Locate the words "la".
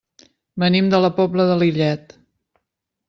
1.05-1.11